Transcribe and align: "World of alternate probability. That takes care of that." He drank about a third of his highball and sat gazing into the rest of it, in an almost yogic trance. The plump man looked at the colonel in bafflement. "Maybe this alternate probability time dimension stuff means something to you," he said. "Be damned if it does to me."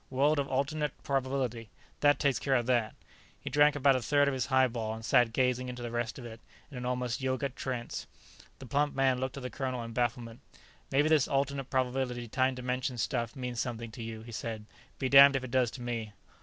"World 0.09 0.39
of 0.39 0.47
alternate 0.47 1.03
probability. 1.03 1.69
That 1.99 2.17
takes 2.17 2.39
care 2.39 2.55
of 2.55 2.65
that." 2.65 2.95
He 3.39 3.51
drank 3.51 3.75
about 3.75 3.95
a 3.95 4.01
third 4.01 4.27
of 4.27 4.33
his 4.33 4.47
highball 4.47 4.95
and 4.95 5.05
sat 5.05 5.31
gazing 5.31 5.69
into 5.69 5.83
the 5.83 5.91
rest 5.91 6.17
of 6.17 6.25
it, 6.25 6.39
in 6.71 6.77
an 6.79 6.87
almost 6.87 7.21
yogic 7.21 7.53
trance. 7.53 8.07
The 8.57 8.65
plump 8.65 8.95
man 8.95 9.19
looked 9.19 9.37
at 9.37 9.43
the 9.43 9.51
colonel 9.51 9.83
in 9.83 9.93
bafflement. 9.93 10.39
"Maybe 10.91 11.07
this 11.07 11.27
alternate 11.27 11.65
probability 11.69 12.27
time 12.27 12.55
dimension 12.55 12.97
stuff 12.97 13.35
means 13.35 13.59
something 13.59 13.91
to 13.91 14.01
you," 14.01 14.23
he 14.23 14.31
said. 14.31 14.65
"Be 14.97 15.07
damned 15.07 15.35
if 15.35 15.43
it 15.43 15.51
does 15.51 15.69
to 15.69 15.83
me." 15.83 16.13